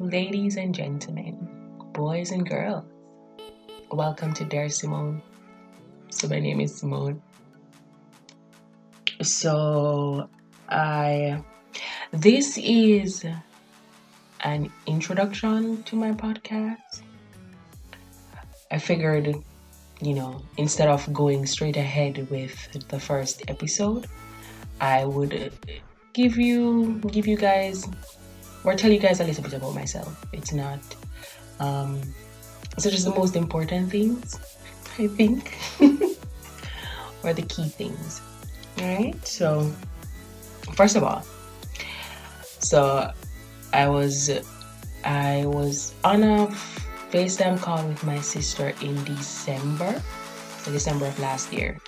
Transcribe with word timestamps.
ladies 0.00 0.56
and 0.56 0.74
gentlemen, 0.74 1.36
boys 1.92 2.30
and 2.30 2.48
girls, 2.48 2.86
welcome 3.92 4.32
to 4.32 4.46
Dear 4.46 4.70
Simone. 4.70 5.20
So 6.08 6.26
my 6.26 6.40
name 6.40 6.58
is 6.62 6.78
Simone. 6.78 7.20
So 9.20 10.26
I 10.70 11.44
this 12.12 12.56
is 12.56 13.26
an 14.40 14.72
introduction 14.86 15.82
to 15.82 15.96
my 15.96 16.12
podcast. 16.12 17.02
I 18.70 18.78
figured, 18.78 19.36
you 20.00 20.14
know, 20.14 20.40
instead 20.56 20.88
of 20.88 21.12
going 21.12 21.44
straight 21.44 21.76
ahead 21.76 22.26
with 22.30 22.88
the 22.88 22.98
first 22.98 23.42
episode, 23.48 24.06
I 24.80 25.04
would 25.04 25.52
give 26.14 26.38
you 26.38 27.02
give 27.12 27.26
you 27.26 27.36
guys 27.36 27.86
or 28.64 28.74
tell 28.74 28.90
you 28.90 28.98
guys 28.98 29.20
a 29.20 29.24
little 29.24 29.42
bit 29.42 29.54
about 29.54 29.74
myself. 29.74 30.24
It's 30.32 30.52
not 30.52 30.80
um 31.58 32.00
so 32.78 32.90
just 32.90 33.04
the 33.04 33.14
most 33.14 33.36
important 33.36 33.90
things, 33.90 34.38
I 34.98 35.08
think. 35.08 35.58
or 37.22 37.32
the 37.32 37.42
key 37.42 37.68
things. 37.68 38.20
Alright, 38.78 39.26
so 39.26 39.70
first 40.74 40.96
of 40.96 41.02
all, 41.02 41.24
so 42.60 43.10
I 43.72 43.88
was 43.88 44.30
I 45.04 45.44
was 45.46 45.94
on 46.04 46.22
a 46.22 46.46
FaceTime 47.10 47.60
call 47.60 47.86
with 47.88 48.04
my 48.04 48.20
sister 48.20 48.72
in 48.82 49.02
December. 49.04 50.00
So 50.58 50.72
December 50.72 51.06
of 51.06 51.18
last 51.18 51.52
year. 51.52 51.78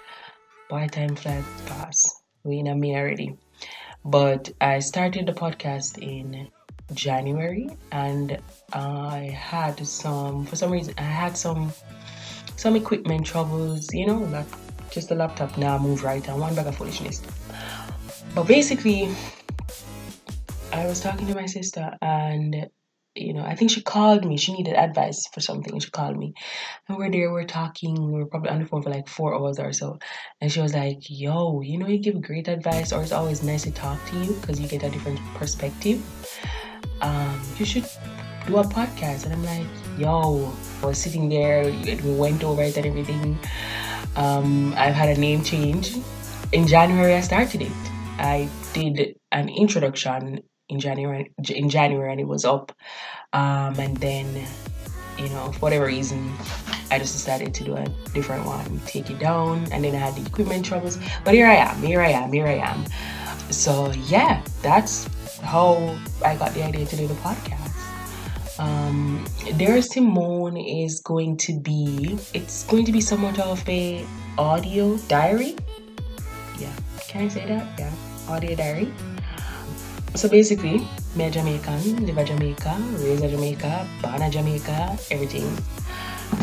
By 0.68 0.86
time 0.88 1.14
flies 1.14 1.44
past. 1.66 2.22
We 2.44 2.58
in 2.58 2.66
a 2.66 2.74
me 2.74 2.96
already. 2.96 3.36
But 4.04 4.50
I 4.60 4.80
started 4.80 5.26
the 5.26 5.32
podcast 5.32 5.98
in 5.98 6.48
January 6.94 7.70
and 7.90 8.38
I 8.72 9.36
had 9.36 9.84
some 9.86 10.46
for 10.46 10.56
some 10.56 10.70
reason 10.70 10.94
I 10.98 11.02
had 11.02 11.36
some 11.36 11.72
some 12.56 12.76
equipment 12.76 13.26
troubles, 13.26 13.92
you 13.92 14.06
know, 14.06 14.18
like 14.18 14.46
just 14.90 15.08
the 15.08 15.14
laptop 15.14 15.56
now 15.58 15.78
move 15.78 16.04
right 16.04 16.26
and 16.28 16.40
one 16.40 16.54
bag 16.54 16.66
of 16.66 16.76
foolishness. 16.76 17.22
But 18.34 18.46
basically 18.46 19.14
I 20.72 20.86
was 20.86 21.00
talking 21.00 21.26
to 21.26 21.34
my 21.34 21.46
sister 21.46 21.96
and 22.00 22.68
you 23.14 23.34
know, 23.34 23.42
I 23.42 23.54
think 23.54 23.70
she 23.70 23.82
called 23.82 24.24
me. 24.24 24.38
She 24.38 24.54
needed 24.54 24.74
advice 24.74 25.26
for 25.32 25.40
something. 25.40 25.78
She 25.80 25.90
called 25.90 26.16
me. 26.16 26.32
And 26.88 26.96
we're 26.96 27.10
there, 27.10 27.30
we're 27.30 27.44
talking. 27.44 28.10
We 28.10 28.22
are 28.22 28.26
probably 28.26 28.50
on 28.50 28.60
the 28.60 28.66
phone 28.66 28.82
for 28.82 28.90
like 28.90 29.06
four 29.08 29.34
hours 29.34 29.58
or 29.58 29.72
so. 29.72 29.98
And 30.40 30.50
she 30.50 30.60
was 30.60 30.74
like, 30.74 30.98
Yo, 31.08 31.60
you 31.60 31.78
know, 31.78 31.88
you 31.88 31.98
give 31.98 32.20
great 32.22 32.48
advice, 32.48 32.92
or 32.92 33.02
it's 33.02 33.12
always 33.12 33.42
nice 33.42 33.64
to 33.64 33.70
talk 33.70 33.98
to 34.06 34.18
you 34.18 34.32
because 34.40 34.60
you 34.60 34.66
get 34.66 34.82
a 34.82 34.90
different 34.90 35.20
perspective. 35.34 36.02
Um, 37.02 37.40
you 37.58 37.66
should 37.66 37.86
do 38.46 38.56
a 38.56 38.64
podcast. 38.64 39.24
And 39.24 39.34
I'm 39.34 39.44
like, 39.44 39.66
Yo, 39.98 40.52
I 40.82 40.86
was 40.86 40.98
sitting 40.98 41.28
there, 41.28 41.64
we 41.64 42.14
went 42.14 42.42
over 42.42 42.62
it 42.62 42.76
and 42.76 42.86
everything. 42.86 43.38
Um, 44.16 44.72
I've 44.76 44.94
had 44.94 45.16
a 45.16 45.20
name 45.20 45.42
change. 45.42 45.96
In 46.52 46.66
January, 46.66 47.14
I 47.14 47.20
started 47.20 47.62
it. 47.62 47.72
I 48.18 48.48
did 48.72 49.16
an 49.32 49.48
introduction 49.48 50.42
in 50.68 50.80
January 50.80 51.32
in 51.50 51.68
January 51.68 52.10
and 52.12 52.20
it 52.20 52.26
was 52.26 52.44
up 52.44 52.72
um, 53.32 53.78
and 53.78 53.96
then 53.98 54.26
you 55.18 55.28
know 55.30 55.52
for 55.52 55.60
whatever 55.60 55.86
reason 55.86 56.32
I 56.90 56.98
just 56.98 57.12
decided 57.12 57.52
to 57.54 57.64
do 57.64 57.76
a 57.76 57.84
different 58.14 58.46
one 58.46 58.80
take 58.86 59.10
it 59.10 59.18
down 59.18 59.66
and 59.70 59.84
then 59.84 59.94
I 59.94 59.98
had 59.98 60.14
the 60.14 60.26
equipment 60.26 60.64
troubles 60.64 60.98
but 61.24 61.34
here 61.34 61.46
I 61.46 61.56
am 61.56 61.76
here 61.82 62.00
I 62.00 62.10
am 62.10 62.32
here 62.32 62.46
I 62.46 62.54
am 62.54 62.84
so 63.50 63.90
yeah 63.92 64.42
that's 64.62 65.08
how 65.42 65.98
I 66.24 66.36
got 66.36 66.54
the 66.54 66.62
idea 66.62 66.86
to 66.86 66.96
do 66.96 67.06
the 67.06 67.14
podcast. 67.14 67.68
Um, 68.58 69.24
Dear 69.56 69.82
Simone 69.82 70.56
is 70.56 71.00
going 71.00 71.36
to 71.38 71.58
be 71.58 72.18
it's 72.32 72.64
going 72.64 72.84
to 72.84 72.92
be 72.92 73.00
somewhat 73.00 73.38
of 73.38 73.66
a 73.68 74.06
audio 74.38 74.96
diary. 75.08 75.56
Yeah. 76.58 76.72
Can 77.08 77.24
I 77.24 77.28
say 77.28 77.46
that? 77.46 77.78
Yeah. 77.78 77.92
Audio 78.28 78.54
diary. 78.54 78.92
So 80.14 80.28
basically, 80.28 80.86
me 81.16 81.30
Jamaican, 81.30 82.06
live 82.06 82.26
Jamaica, 82.26 82.76
raised 82.98 83.24
a 83.24 83.28
Jamaica, 83.28 83.88
born 84.02 84.22
a 84.22 84.30
Jamaica, 84.30 84.98
everything. 85.10 85.48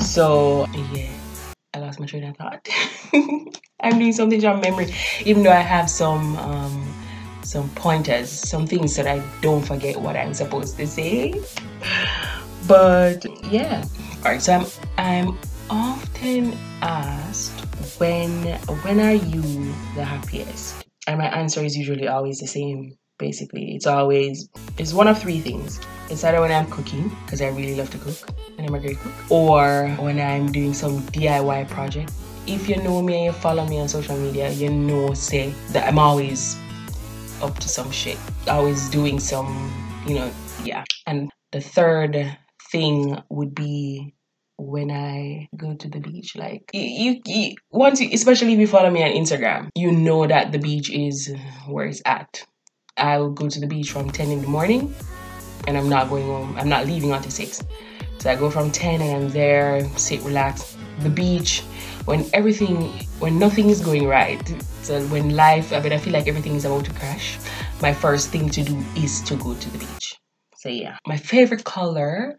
So 0.01 0.65
yeah, 0.91 1.11
I 1.73 1.79
lost 1.79 1.99
my 1.99 2.07
train 2.07 2.23
of 2.23 2.35
thought. 2.35 2.67
I'm 3.81 3.99
doing 3.99 4.11
something 4.11 4.41
from 4.41 4.59
memory, 4.59 4.93
even 5.23 5.43
though 5.43 5.51
I 5.51 5.61
have 5.61 5.89
some 5.89 6.35
um, 6.37 6.98
some 7.41 7.69
pointers, 7.71 8.29
some 8.29 8.67
things 8.67 8.95
that 8.95 9.07
I 9.07 9.23
don't 9.41 9.65
forget 9.65 9.99
what 9.99 10.15
I'm 10.15 10.33
supposed 10.33 10.77
to 10.77 10.87
say. 10.87 11.41
But 12.67 13.25
yeah, 13.51 13.83
all 14.23 14.31
right. 14.31 14.41
So 14.41 14.53
I'm 14.53 14.65
I'm 14.97 15.37
often 15.69 16.57
asked 16.81 17.59
when 17.99 18.29
when 18.83 18.99
are 18.99 19.13
you 19.13 19.41
the 19.95 20.03
happiest, 20.03 20.85
and 21.07 21.17
my 21.17 21.27
answer 21.27 21.61
is 21.61 21.77
usually 21.77 22.07
always 22.07 22.39
the 22.39 22.47
same 22.47 22.97
basically. 23.17 23.75
It's 23.75 23.87
always 23.87 24.49
it's 24.77 24.93
one 24.93 25.07
of 25.07 25.19
three 25.19 25.39
things. 25.39 25.79
It's 26.09 26.23
either 26.23 26.41
when 26.41 26.51
I'm 26.51 26.69
cooking, 26.71 27.11
because 27.25 27.41
I 27.41 27.49
really 27.49 27.75
love 27.75 27.91
to 27.91 27.97
cook 27.99 28.29
and 28.57 28.67
I'm 28.67 28.73
a 28.73 28.79
great 28.79 28.97
cook, 28.97 29.13
or 29.29 29.89
when 29.99 30.19
I'm 30.19 30.51
doing 30.51 30.73
some 30.73 31.01
DIY 31.13 31.69
project. 31.69 32.11
If 32.47 32.67
you 32.67 32.77
know 32.81 33.01
me 33.01 33.15
and 33.15 33.25
you 33.25 33.31
follow 33.31 33.65
me 33.67 33.79
on 33.79 33.87
social 33.87 34.17
media, 34.17 34.49
you 34.49 34.69
know 34.71 35.13
say 35.13 35.53
that 35.69 35.87
I'm 35.87 35.99
always 35.99 36.57
up 37.41 37.57
to 37.59 37.69
some 37.69 37.91
shit. 37.91 38.17
Always 38.47 38.89
doing 38.89 39.19
some, 39.19 39.71
you 40.07 40.15
know, 40.15 40.31
yeah. 40.63 40.83
And 41.07 41.29
the 41.51 41.61
third 41.61 42.37
thing 42.71 43.21
would 43.29 43.55
be 43.55 44.13
when 44.57 44.91
I 44.91 45.47
go 45.55 45.73
to 45.73 45.87
the 45.89 45.99
beach. 45.99 46.35
Like 46.35 46.69
you, 46.73 47.21
you 47.25 47.55
once 47.71 48.01
you, 48.01 48.09
especially 48.13 48.53
if 48.53 48.59
you 48.59 48.67
follow 48.67 48.89
me 48.89 49.03
on 49.03 49.11
Instagram, 49.11 49.69
you 49.75 49.91
know 49.91 50.27
that 50.27 50.51
the 50.51 50.59
beach 50.59 50.89
is 50.91 51.33
where 51.67 51.87
it's 51.87 52.01
at. 52.05 52.43
I'll 52.97 53.31
go 53.31 53.47
to 53.47 53.59
the 53.59 53.67
beach 53.67 53.91
from 53.91 54.09
10 54.09 54.29
in 54.29 54.41
the 54.41 54.47
morning 54.47 54.93
and 55.67 55.77
I'm 55.77 55.87
not 55.87 56.09
going 56.09 56.25
home. 56.25 56.55
I'm 56.57 56.69
not 56.69 56.85
leaving 56.85 57.11
until 57.11 57.31
6. 57.31 57.61
So 58.17 58.29
I 58.29 58.35
go 58.35 58.49
from 58.49 58.71
10 58.71 59.01
and 59.01 59.23
I'm 59.23 59.29
there, 59.29 59.87
sit, 59.97 60.21
relax. 60.23 60.75
The 61.01 61.09
beach, 61.09 61.61
when 62.05 62.25
everything, 62.33 62.91
when 63.19 63.39
nothing 63.39 63.69
is 63.69 63.81
going 63.81 64.07
right, 64.07 64.41
so 64.83 65.01
when 65.07 65.35
life, 65.35 65.71
I 65.71 65.79
mean, 65.79 65.93
I 65.93 65.97
feel 65.97 66.13
like 66.13 66.27
everything 66.27 66.55
is 66.55 66.65
about 66.65 66.85
to 66.85 66.93
crash, 66.93 67.37
my 67.81 67.93
first 67.93 68.29
thing 68.29 68.49
to 68.49 68.63
do 68.63 68.77
is 68.95 69.21
to 69.21 69.35
go 69.35 69.53
to 69.53 69.69
the 69.69 69.77
beach. 69.77 70.15
So 70.55 70.69
yeah, 70.69 70.97
my 71.07 71.17
favorite 71.17 71.63
color, 71.63 72.37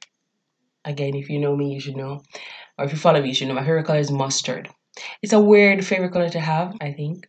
again, 0.84 1.15
if 1.15 1.31
you 1.31 1.38
know 1.38 1.56
me, 1.56 1.72
you 1.72 1.81
should 1.81 1.97
know, 1.97 2.20
or 2.76 2.84
if 2.84 2.93
you 2.93 2.99
follow 2.99 3.22
me, 3.22 3.28
you 3.28 3.34
should 3.34 3.49
know, 3.49 3.54
my 3.54 3.62
favorite 3.65 3.87
color 3.87 4.00
is 4.00 4.10
mustard. 4.10 4.69
It's 5.22 5.32
a 5.32 5.41
weird 5.41 5.84
favorite 5.87 6.12
color 6.12 6.28
to 6.28 6.41
have, 6.41 6.76
I 6.81 6.93
think. 6.93 7.28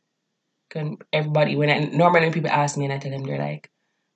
Can 0.69 0.97
everybody 1.11 1.55
when 1.57 1.69
I 1.69 1.79
normally 1.79 2.27
when 2.27 2.33
people 2.33 2.49
ask 2.49 2.77
me 2.77 2.85
and 2.85 2.93
I 2.93 2.97
tell 2.97 3.11
them 3.11 3.23
they're 3.23 3.37
like 3.37 3.69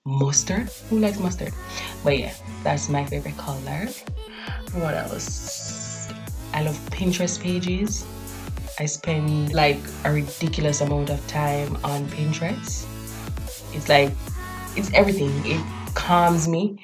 mustard. 0.06 0.70
Who 0.90 1.00
likes 1.00 1.20
mustard? 1.20 1.54
But 2.04 2.18
yeah, 2.18 2.34
that's 2.64 2.90
my 2.90 3.06
favorite 3.06 3.38
color. 3.38 3.88
What 4.74 4.94
else? 4.94 5.85
I 6.56 6.62
love 6.62 6.80
Pinterest 6.90 7.38
pages. 7.42 8.06
I 8.80 8.86
spend 8.86 9.54
like 9.54 9.78
a 10.06 10.14
ridiculous 10.14 10.80
amount 10.80 11.10
of 11.10 11.26
time 11.28 11.76
on 11.84 12.06
Pinterest. 12.08 12.88
It's 13.76 13.90
like 13.90 14.14
it's 14.78 14.90
everything. 14.94 15.34
It 15.44 15.62
calms 15.96 16.48
me. 16.48 16.82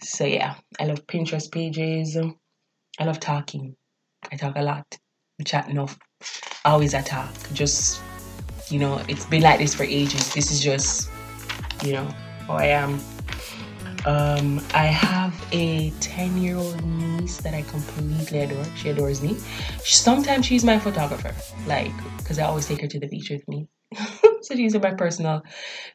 So 0.00 0.24
yeah, 0.24 0.54
I 0.78 0.84
love 0.84 1.04
Pinterest 1.08 1.50
pages. 1.50 2.16
I 3.00 3.04
love 3.04 3.18
talking. 3.18 3.74
I 4.30 4.36
talk 4.36 4.54
a 4.54 4.62
lot. 4.62 4.86
We 5.40 5.44
chat 5.44 5.68
enough. 5.68 5.98
Always 6.64 6.94
I 6.94 7.02
talk. 7.02 7.34
Just 7.52 8.00
you 8.68 8.78
know, 8.78 9.02
it's 9.08 9.26
been 9.26 9.42
like 9.42 9.58
this 9.58 9.74
for 9.74 9.82
ages. 9.82 10.32
This 10.34 10.52
is 10.52 10.62
just, 10.62 11.10
you 11.82 11.94
know, 11.94 12.04
who 12.46 12.52
I 12.52 12.66
am. 12.66 13.00
Um, 14.06 14.60
I 14.72 14.86
have 14.86 15.34
a 15.52 15.90
10 16.00 16.38
year 16.38 16.56
old 16.56 16.82
niece 16.84 17.38
that 17.38 17.54
I 17.54 17.62
completely 17.62 18.40
adore. 18.40 18.64
She 18.76 18.88
adores 18.88 19.22
me. 19.22 19.36
Sometimes 19.82 20.46
she's 20.46 20.64
my 20.64 20.78
photographer, 20.78 21.34
like, 21.66 21.92
because 22.18 22.38
I 22.38 22.44
always 22.44 22.66
take 22.66 22.80
her 22.80 22.86
to 22.86 22.98
the 22.98 23.08
beach 23.08 23.30
with 23.30 23.46
me. 23.48 23.68
so 24.42 24.54
she's 24.54 24.74
my 24.74 24.94
personal, 24.94 25.42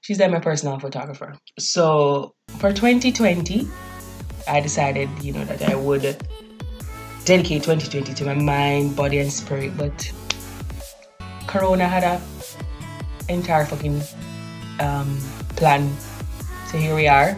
she's 0.01 0.19
like 0.19 0.31
my 0.31 0.39
personal 0.39 0.79
photographer. 0.79 1.35
So 1.57 2.35
for 2.59 2.71
2020, 2.71 3.67
I 4.47 4.59
decided, 4.59 5.09
you 5.21 5.33
know, 5.33 5.45
that 5.45 5.63
I 5.63 5.75
would 5.75 6.03
dedicate 7.25 7.63
2020 7.63 8.13
to 8.13 8.25
my 8.25 8.35
mind, 8.35 8.95
body, 8.95 9.17
and 9.17 9.31
spirit. 9.31 9.75
But 9.75 10.11
Corona 11.47 11.87
had 11.87 12.03
a 12.03 12.21
entire 13.29 13.65
fucking 13.65 14.01
um, 14.79 15.17
plan. 15.55 15.91
So 16.71 16.77
here 16.77 16.95
we 16.95 17.07
are. 17.07 17.35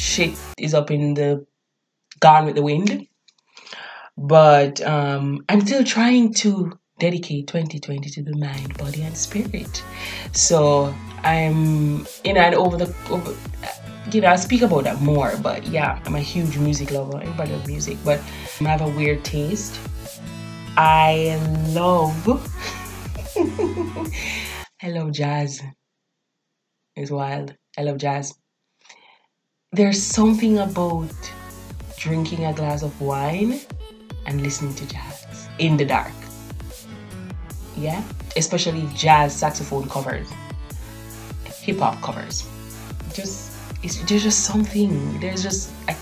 Shit 0.00 0.38
is 0.56 0.72
up 0.72 0.90
in 0.90 1.12
the 1.12 1.46
gone 2.20 2.46
with 2.46 2.54
the 2.54 2.62
wind. 2.62 3.06
But 4.16 4.80
um, 4.80 5.44
I'm 5.50 5.60
still 5.60 5.84
trying 5.84 6.32
to 6.34 6.72
dedicate 6.98 7.48
2020 7.48 8.08
to 8.08 8.22
the 8.22 8.36
mind, 8.36 8.78
body, 8.78 9.02
and 9.02 9.14
spirit. 9.14 9.84
So 10.32 10.94
I'm, 11.22 12.06
you 12.24 12.32
know, 12.32 12.40
and 12.40 12.54
over 12.54 12.78
the 12.78 12.94
over, 13.10 13.36
you 14.10 14.22
know, 14.22 14.28
I'll 14.28 14.38
speak 14.38 14.62
about 14.62 14.84
that 14.84 15.02
more. 15.02 15.36
But 15.42 15.66
yeah, 15.66 16.00
I'm 16.06 16.14
a 16.14 16.20
huge 16.20 16.56
music 16.56 16.90
lover. 16.90 17.20
Everybody 17.20 17.52
loves 17.52 17.66
music, 17.66 17.98
but 18.02 18.20
I 18.60 18.64
have 18.64 18.80
a 18.80 18.88
weird 18.88 19.22
taste. 19.22 19.78
I 20.78 21.38
love, 21.68 22.26
I 24.82 24.88
love 24.88 25.12
jazz. 25.12 25.60
It's 26.96 27.10
wild. 27.10 27.54
I 27.76 27.82
love 27.82 27.98
jazz. 27.98 28.39
There's 29.72 30.02
something 30.02 30.58
about 30.58 31.14
drinking 31.96 32.44
a 32.44 32.52
glass 32.52 32.82
of 32.82 33.00
wine 33.00 33.60
and 34.26 34.42
listening 34.42 34.74
to 34.74 34.84
jazz 34.88 35.48
in 35.60 35.76
the 35.76 35.84
dark. 35.84 36.10
Yeah, 37.76 38.02
especially 38.36 38.88
jazz 38.96 39.32
saxophone 39.32 39.88
covers, 39.88 40.28
hip 41.62 41.78
hop 41.78 42.02
covers. 42.02 42.48
Just 43.14 43.56
it's, 43.84 44.02
there's 44.02 44.24
just 44.24 44.40
something. 44.40 45.20
There's 45.20 45.44
just 45.44 45.70
like 45.86 45.98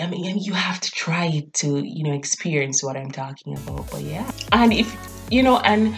I 0.00 0.08
mean, 0.08 0.36
you 0.40 0.52
have 0.52 0.80
to 0.80 0.90
try 0.90 1.26
it 1.26 1.54
to 1.62 1.86
you 1.86 2.02
know 2.02 2.14
experience 2.14 2.82
what 2.82 2.96
I'm 2.96 3.12
talking 3.12 3.56
about. 3.56 3.88
But 3.92 4.02
yeah, 4.02 4.28
and 4.50 4.72
if 4.72 4.92
you 5.30 5.44
know, 5.44 5.60
and 5.60 5.94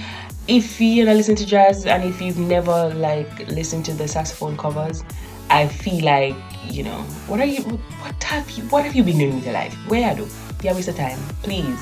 if 0.49 0.82
you 0.82 1.06
know 1.06 1.15
listen 1.15 1.35
to 1.37 1.47
jazz, 1.47 1.87
and 1.87 2.05
if 2.05 2.20
you've 2.20 2.38
never 2.38 2.93
like 2.94 3.49
listened 3.49 3.87
to 3.87 3.94
the 3.94 4.06
saxophone 4.06 4.59
covers, 4.59 5.03
I 5.50 5.68
feel 5.68 6.04
like 6.04 6.36
you 6.70 6.82
know 6.82 7.00
what 7.26 7.40
are 7.40 7.46
you 7.46 7.62
what 7.62 8.22
have 8.24 8.50
you 8.50 8.64
what 8.64 8.84
have 8.84 8.94
you 8.94 9.02
been 9.02 9.18
doing 9.18 9.34
with 9.36 9.44
your 9.44 9.54
life? 9.54 9.74
Where 9.88 10.10
are 10.10 10.16
you? 10.16 10.28
Yeah, 10.62 10.74
waste 10.74 10.88
of 10.88 10.96
time. 10.96 11.18
Please 11.42 11.80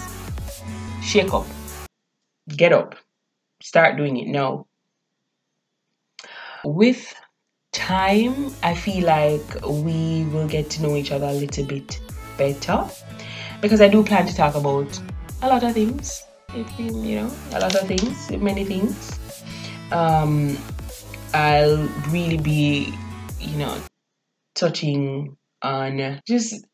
shake 1.02 1.32
up, 1.32 1.46
get 2.48 2.72
up, 2.72 2.94
start 3.62 3.96
doing 3.96 4.16
it 4.16 4.28
now. 4.28 4.66
With 6.64 7.14
time, 7.72 8.52
I 8.62 8.74
feel 8.74 9.06
like 9.06 9.44
we 9.64 10.24
will 10.32 10.48
get 10.48 10.70
to 10.70 10.82
know 10.82 10.96
each 10.96 11.12
other 11.12 11.26
a 11.26 11.32
little 11.32 11.64
bit 11.64 12.00
better 12.36 12.84
because 13.60 13.80
I 13.80 13.88
do 13.88 14.02
plan 14.02 14.26
to 14.26 14.34
talk 14.34 14.54
about 14.54 15.00
a 15.42 15.48
lot 15.48 15.62
of 15.62 15.72
things. 15.72 16.24
You 16.78 17.16
know, 17.16 17.30
a 17.52 17.60
lot 17.60 17.74
of 17.74 17.86
things, 17.86 18.30
many 18.30 18.64
things. 18.64 19.18
Um, 19.92 20.56
I'll 21.34 21.86
really 22.08 22.38
be, 22.38 22.94
you 23.46 23.56
know, 23.56 23.80
touching 24.54 25.36
on 25.62 26.20
just 26.26 26.64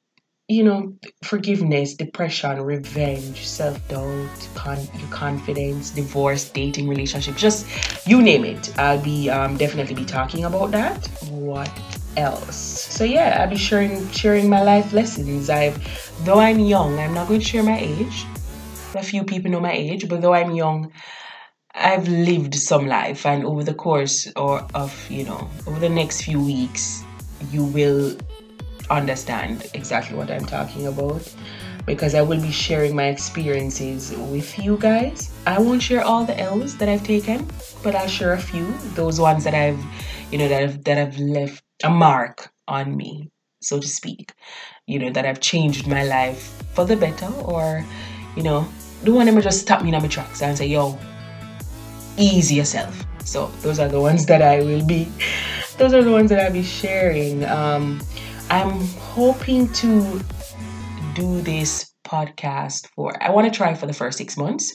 you 0.48 0.64
know, 0.64 0.94
forgiveness, 1.24 1.94
depression, 1.94 2.60
revenge, 2.60 3.46
self 3.46 3.76
doubt, 3.88 4.28
con- 4.54 4.88
your 4.98 5.08
confidence, 5.08 5.90
divorce, 5.90 6.50
dating, 6.50 6.88
relationship, 6.88 7.36
just 7.36 7.66
you 8.06 8.20
name 8.20 8.44
it. 8.44 8.76
I'll 8.78 9.00
be 9.02 9.30
um, 9.30 9.56
definitely 9.56 9.94
be 9.94 10.04
talking 10.04 10.44
about 10.44 10.72
that. 10.72 11.06
What 11.30 11.70
else? 12.16 12.56
So 12.56 13.04
yeah, 13.04 13.38
I'll 13.40 13.48
be 13.48 13.56
sharing 13.56 14.08
sharing 14.10 14.50
my 14.50 14.62
life 14.62 14.92
lessons. 14.92 15.48
I've 15.48 15.78
though 16.24 16.40
I'm 16.40 16.58
young, 16.58 16.98
I'm 16.98 17.14
not 17.14 17.28
going 17.28 17.40
to 17.40 17.46
share 17.46 17.62
my 17.62 17.78
age. 17.78 18.26
A 18.94 19.02
few 19.02 19.24
people 19.24 19.50
know 19.50 19.60
my 19.60 19.72
age, 19.72 20.06
but 20.06 20.20
though 20.20 20.34
I'm 20.34 20.54
young, 20.54 20.92
I've 21.74 22.06
lived 22.06 22.54
some 22.54 22.86
life, 22.86 23.24
and 23.24 23.44
over 23.44 23.64
the 23.64 23.74
course 23.74 24.30
or 24.36 24.66
of 24.74 25.10
you 25.10 25.24
know 25.24 25.48
over 25.66 25.80
the 25.80 25.88
next 25.88 26.22
few 26.22 26.40
weeks, 26.40 27.02
you 27.50 27.64
will 27.64 28.16
understand 28.90 29.70
exactly 29.72 30.16
what 30.16 30.30
I'm 30.30 30.44
talking 30.44 30.86
about 30.86 31.26
because 31.86 32.14
I 32.14 32.22
will 32.22 32.40
be 32.40 32.52
sharing 32.52 32.94
my 32.94 33.06
experiences 33.06 34.12
with 34.30 34.58
you 34.58 34.76
guys. 34.76 35.32
I 35.46 35.58
won't 35.58 35.82
share 35.82 36.04
all 36.04 36.24
the 36.24 36.38
L's 36.38 36.76
that 36.76 36.88
I've 36.88 37.02
taken, 37.04 37.48
but 37.82 37.94
I'll 37.94 38.06
share 38.06 38.34
a 38.34 38.40
few, 38.40 38.70
those 38.94 39.18
ones 39.18 39.44
that 39.44 39.54
I've, 39.54 39.82
you 40.30 40.38
know, 40.38 40.48
that 40.48 40.60
have 40.60 40.84
that 40.84 40.98
have 40.98 41.18
left 41.18 41.64
a 41.82 41.90
mark 41.90 42.52
on 42.68 42.96
me, 42.96 43.30
so 43.60 43.80
to 43.80 43.88
speak. 43.88 44.32
You 44.86 44.98
know, 44.98 45.10
that 45.10 45.24
I've 45.24 45.40
changed 45.40 45.86
my 45.86 46.04
life 46.04 46.62
for 46.74 46.84
the 46.84 46.96
better 46.96 47.32
or, 47.44 47.84
you 48.36 48.42
know, 48.42 48.68
the 49.04 49.12
one 49.12 49.26
that 49.26 49.42
just 49.42 49.60
stop 49.60 49.82
me 49.82 49.92
in 49.92 50.00
my 50.00 50.08
tracks 50.08 50.42
and 50.42 50.56
say, 50.56 50.66
yo, 50.66 50.98
ease 52.16 52.52
yourself. 52.52 53.04
So 53.24 53.46
those 53.62 53.78
are 53.78 53.88
the 53.88 54.00
ones 54.00 54.26
that 54.26 54.42
I 54.42 54.62
will 54.62 54.84
be 54.84 55.10
those 55.78 55.94
are 55.94 56.02
the 56.02 56.12
ones 56.12 56.28
that 56.30 56.38
I'll 56.38 56.52
be 56.52 56.62
sharing. 56.62 57.44
Um 57.44 58.00
I'm 58.50 58.86
hoping 59.14 59.72
to 59.74 60.20
do 61.14 61.40
this 61.40 61.92
podcast 62.04 62.86
for, 62.94 63.16
I 63.22 63.30
want 63.30 63.50
to 63.50 63.56
try 63.56 63.74
for 63.74 63.86
the 63.86 63.94
first 63.94 64.18
six 64.18 64.36
months. 64.36 64.74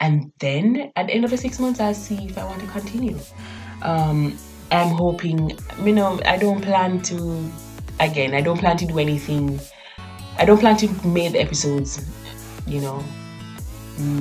And 0.00 0.32
then 0.38 0.92
at 0.96 1.06
the 1.06 1.14
end 1.14 1.24
of 1.24 1.30
the 1.30 1.38
six 1.38 1.58
months, 1.58 1.80
I'll 1.80 1.94
see 1.94 2.26
if 2.26 2.36
I 2.36 2.44
want 2.44 2.60
to 2.60 2.66
continue. 2.66 3.18
Um, 3.82 4.36
I'm 4.70 4.88
hoping, 4.88 5.58
you 5.82 5.92
know, 5.92 6.20
I 6.24 6.36
don't 6.36 6.60
plan 6.60 7.00
to, 7.02 7.50
again, 7.98 8.34
I 8.34 8.40
don't 8.40 8.58
plan 8.58 8.76
to 8.78 8.86
do 8.86 8.98
anything. 8.98 9.58
I 10.38 10.44
don't 10.44 10.58
plan 10.58 10.76
to 10.78 11.06
make 11.06 11.32
the 11.32 11.40
episodes, 11.40 12.06
you 12.66 12.80
know, 12.80 13.02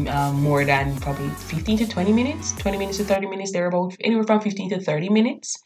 uh, 0.07 0.31
more 0.33 0.65
than 0.65 0.95
probably 0.97 1.29
15 1.29 1.77
to 1.79 1.87
20 1.87 2.13
minutes, 2.13 2.53
20 2.53 2.77
minutes 2.77 2.97
to 2.97 3.03
30 3.03 3.27
minutes, 3.27 3.51
they're 3.51 3.67
about 3.67 3.95
anywhere 4.01 4.23
from 4.23 4.41
15 4.41 4.69
to 4.71 4.79
30 4.81 5.09
minutes 5.09 5.57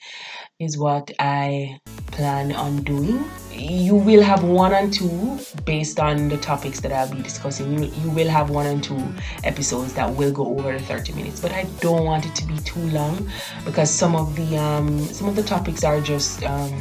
is 0.59 0.77
what 0.77 1.11
I 1.19 1.79
plan 2.07 2.51
on 2.53 2.83
doing. 2.83 3.23
You 3.51 3.95
will 3.95 4.21
have 4.21 4.43
one 4.43 4.73
and 4.73 4.93
two 4.93 5.39
based 5.65 5.99
on 5.99 6.29
the 6.29 6.37
topics 6.37 6.79
that 6.81 6.91
I'll 6.91 7.09
be 7.09 7.21
discussing. 7.21 7.77
You, 7.77 7.91
you 8.01 8.09
will 8.11 8.29
have 8.29 8.49
one 8.49 8.67
and 8.67 8.83
two 8.83 9.01
episodes 9.43 9.93
that 9.93 10.13
will 10.15 10.31
go 10.31 10.45
over 10.57 10.73
the 10.73 10.83
30 10.83 11.13
minutes, 11.13 11.39
but 11.39 11.51
I 11.51 11.63
don't 11.79 12.05
want 12.05 12.25
it 12.25 12.35
to 12.35 12.45
be 12.45 12.57
too 12.59 12.81
long 12.89 13.29
because 13.65 13.89
some 13.89 14.15
of 14.15 14.35
the 14.35 14.57
um 14.57 14.99
some 15.05 15.27
of 15.27 15.35
the 15.35 15.43
topics 15.43 15.83
are 15.83 15.99
just 16.01 16.43
um 16.43 16.71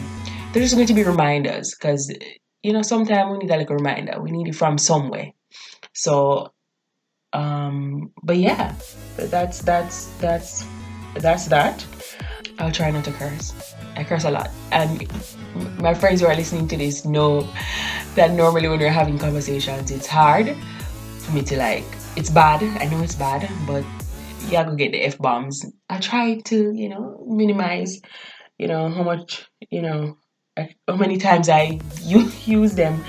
they're 0.53 0.63
just 0.63 0.75
going 0.75 0.87
to 0.87 0.95
be 0.95 1.03
reminders 1.03 1.75
because 1.75 2.13
you 2.63 2.73
know 2.73 2.83
sometimes 2.83 3.33
we 3.33 3.39
need 3.39 3.51
a 3.51 3.57
like 3.57 3.71
a 3.71 3.75
reminder. 3.75 4.21
We 4.21 4.31
need 4.31 4.49
it 4.49 4.55
from 4.55 4.79
somewhere. 4.79 5.33
So 5.95 6.53
um 7.33 8.13
but 8.23 8.37
yeah, 8.37 8.75
that's 9.17 9.61
that's 9.61 10.07
that's 10.19 10.65
that's 11.15 11.47
that. 11.47 11.85
I'll 12.59 12.73
try 12.73 12.91
not 12.91 13.05
to 13.05 13.13
curse. 13.13 13.75
I 13.97 14.05
curse 14.05 14.25
a 14.25 14.31
lot. 14.31 14.51
And 14.71 15.11
my 15.79 15.95
friends 15.95 16.21
who 16.21 16.27
are 16.27 16.35
listening 16.35 16.69
to 16.69 16.77
this 16.77 17.05
know 17.05 17.49
that 18.15 18.33
normally 18.33 18.69
when 18.69 18.79
we're 18.79 18.91
having 18.91 19.19
conversations, 19.19 19.91
it's 19.91 20.07
hard 20.07 20.57
for 21.19 21.33
me 21.33 21.43
to 21.43 21.57
like, 21.57 21.85
it's 22.17 22.31
bad. 22.31 22.63
I 22.81 22.87
know 22.87 23.03
it's 23.03 23.15
bad, 23.15 23.49
but 23.67 23.85
yeah, 24.49 24.65
go 24.65 24.75
get 24.75 24.93
the 24.93 25.03
F 25.03 25.19
bombs. 25.19 25.65
I 25.89 25.99
try 25.99 26.41
to, 26.41 26.73
you 26.73 26.89
know, 26.89 27.25
minimize, 27.27 28.01
you 28.59 28.69
know, 28.69 28.89
how 28.89 29.03
much, 29.03 29.49
you 29.71 29.83
know, 29.83 30.17
how 30.57 30.97
many 30.97 31.19
times 31.19 31.49
I 31.49 31.81
use 32.01 32.75
them. 32.75 33.03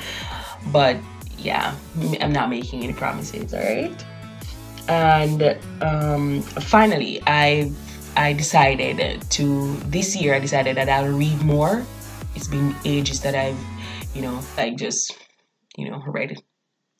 But 0.72 0.98
yeah, 1.38 1.76
I'm 2.22 2.32
not 2.32 2.50
making 2.50 2.84
any 2.84 2.94
promises, 2.94 3.54
all 3.54 3.60
right? 3.60 4.06
And 4.88 5.58
um, 5.82 6.42
finally, 6.42 7.22
I've 7.24 7.76
I 8.16 8.34
decided 8.34 9.22
to 9.32 9.76
this 9.90 10.16
year 10.16 10.36
I 10.36 10.40
decided 10.40 10.78
that 10.78 10.90
I'll 10.90 11.12
read 11.12 11.42
more. 11.42 11.84
It's 12.36 12.48
been 12.48 12.76
ages 12.86 13.22
that 13.22 13.36
I've, 13.36 13.58
you 14.14 14.22
know, 14.22 14.40
like 14.58 14.78
just, 14.78 15.18
you 15.78 15.90
know, 15.90 16.02
read 16.08 16.38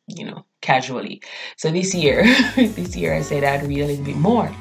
you 0.08 0.26
know, 0.26 0.46
casually. 0.62 1.22
So 1.58 1.72
this 1.72 1.96
year, 1.96 2.24
this 2.56 2.96
year 2.96 3.14
I 3.14 3.22
said 3.22 3.44
I'd 3.44 3.64
read 3.64 3.82
a 3.82 3.88
little 3.88 4.06
bit 4.06 4.18
more. 4.18 4.52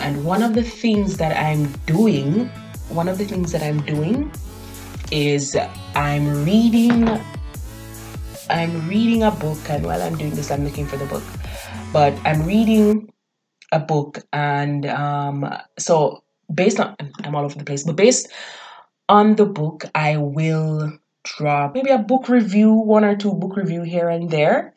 And 0.00 0.24
one 0.24 0.42
of 0.42 0.54
the 0.54 0.62
things 0.62 1.16
that 1.16 1.36
I'm 1.36 1.72
doing, 1.86 2.48
one 2.88 3.08
of 3.08 3.18
the 3.18 3.24
things 3.24 3.52
that 3.52 3.62
I'm 3.62 3.80
doing 3.82 4.30
is 5.10 5.56
I'm 5.94 6.44
reading 6.44 7.08
I'm 8.50 8.88
reading 8.88 9.22
a 9.22 9.30
book 9.30 9.58
and 9.70 9.84
while 9.84 10.02
I'm 10.02 10.16
doing 10.16 10.34
this 10.34 10.50
I'm 10.50 10.64
looking 10.64 10.86
for 10.86 10.96
the 10.96 11.06
book. 11.06 11.22
But 11.92 12.14
I'm 12.24 12.46
reading 12.46 13.12
a 13.72 13.80
book 13.80 14.18
and 14.32 14.86
um, 14.86 15.48
so 15.78 16.22
based 16.54 16.78
on 16.78 16.94
i'm 17.24 17.34
all 17.34 17.46
over 17.46 17.56
the 17.58 17.64
place 17.64 17.84
but 17.84 17.96
based 17.96 18.28
on 19.08 19.36
the 19.36 19.46
book 19.46 19.84
i 19.94 20.18
will 20.18 20.92
drop 21.24 21.74
maybe 21.74 21.90
a 21.90 21.98
book 21.98 22.28
review 22.28 22.72
one 22.72 23.04
or 23.04 23.16
two 23.16 23.32
book 23.34 23.56
review 23.56 23.82
here 23.82 24.08
and 24.08 24.30
there. 24.30 24.74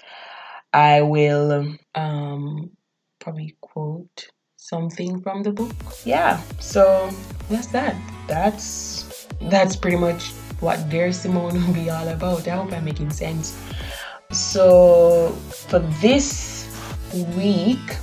I 0.74 1.02
will 1.04 1.78
um, 1.96 2.72
probably 3.20 3.56
quote 3.62 4.28
something 4.58 5.22
from 5.22 5.44
the 5.44 5.52
book. 5.52 5.74
Yeah 6.04 6.42
so 6.60 7.10
that's 7.50 7.68
that. 7.68 7.96
That's 8.28 9.28
that's 9.50 9.76
pretty 9.76 9.98
much 9.98 10.32
what 10.60 10.90
dear 10.90 11.12
simone 11.12 11.66
will 11.66 11.74
be 11.74 11.90
all 11.90 12.08
about. 12.08 12.48
I 12.48 12.56
hope 12.56 12.74
i'm 12.74 12.86
making 12.86 13.10
sense. 13.10 13.58
So 14.32 15.30
for 15.70 15.80
this 16.02 16.55
week 17.36 17.98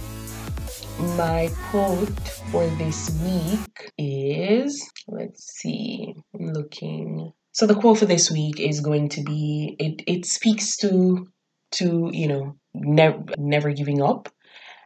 my 1.16 1.50
quote 1.71 2.19
for 2.50 2.66
this 2.76 3.11
week 3.23 3.92
is 3.99 4.90
let's 5.09 5.45
see, 5.59 6.14
I'm 6.35 6.52
looking. 6.52 7.33
So 7.52 7.66
the 7.66 7.75
quote 7.75 7.99
for 7.99 8.07
this 8.07 8.31
week 8.31 8.61
is 8.61 8.81
going 8.81 9.09
to 9.11 9.23
be 9.23 9.76
it 9.78 10.02
it 10.07 10.26
speaks 10.26 10.76
to 10.78 11.28
to, 11.73 12.11
you 12.12 12.28
know, 12.28 12.57
never 12.75 13.25
never 13.38 13.73
giving 13.73 14.02
up. 14.02 14.28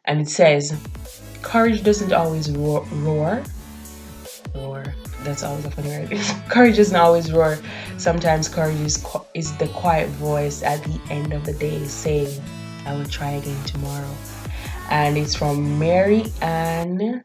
And 0.05 0.21
it 0.21 0.29
says, 0.29 0.75
courage 1.43 1.83
doesn't 1.83 2.13
always 2.13 2.51
roar, 2.51 2.87
roar. 2.93 3.43
That's 5.23 5.43
always 5.43 5.65
a 5.65 5.71
funny 5.73 5.89
word. 5.89 6.11
courage 6.49 6.77
doesn't 6.77 6.97
always 6.97 7.33
roar. 7.33 7.59
Sometimes 7.99 8.49
courage 8.49 8.79
is, 8.81 9.05
is 9.35 9.57
the 9.59 9.67
quiet 9.69 10.09
voice 10.11 10.63
at 10.63 10.83
the 10.85 11.01
end 11.11 11.33
of 11.33 11.45
the 11.45 11.53
day 11.55 11.85
saying, 11.85 12.41
I 12.87 12.95
will 12.95 13.05
try 13.05 13.33
again 13.33 13.63
tomorrow. 13.65 14.15
And 14.91 15.19
it's 15.19 15.35
from 15.35 15.79
Mary 15.79 16.25
Anne 16.41 17.25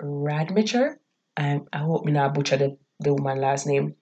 Radmacher. 0.00 0.96
I, 1.36 1.60
hope 1.74 2.04
me 2.04 2.12
not 2.12 2.34
butcher 2.34 2.56
the, 2.56 2.78
the 3.00 3.12
woman 3.12 3.40
last 3.40 3.66
name. 3.66 3.96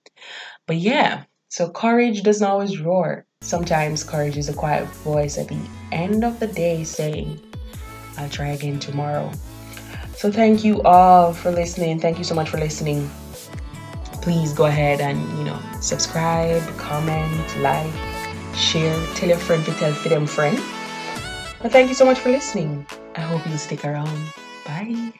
But 0.66 0.76
yeah, 0.76 1.24
so 1.48 1.70
courage 1.70 2.22
doesn't 2.22 2.46
always 2.46 2.78
roar. 2.78 3.24
Sometimes 3.40 4.04
courage 4.04 4.36
is 4.36 4.48
a 4.48 4.52
quiet 4.52 4.86
voice 4.88 5.38
at 5.38 5.48
the 5.48 5.58
end 5.92 6.24
of 6.24 6.40
the 6.40 6.46
day 6.46 6.84
saying, 6.84 7.40
I'll 8.18 8.28
try 8.28 8.48
again 8.48 8.78
tomorrow. 8.78 9.30
So 10.14 10.30
thank 10.30 10.64
you 10.64 10.82
all 10.82 11.32
for 11.32 11.50
listening. 11.50 12.00
Thank 12.00 12.18
you 12.18 12.24
so 12.24 12.34
much 12.34 12.50
for 12.50 12.58
listening. 12.58 13.08
Please 14.20 14.52
go 14.52 14.66
ahead 14.66 15.00
and, 15.00 15.20
you 15.38 15.44
know, 15.44 15.58
subscribe, 15.80 16.62
comment, 16.76 17.58
like, 17.60 17.92
share, 18.54 18.94
tell 19.14 19.28
your 19.28 19.38
friend 19.38 19.64
to 19.64 19.72
tell 19.74 19.94
for 19.94 20.08
them 20.08 20.26
friend. 20.26 20.58
But 21.60 21.72
thank 21.72 21.88
you 21.88 21.94
so 21.94 22.04
much 22.04 22.18
for 22.18 22.30
listening. 22.30 22.86
I 23.16 23.20
hope 23.22 23.46
you 23.46 23.56
stick 23.58 23.84
around. 23.84 24.32
Bye. 24.64 25.12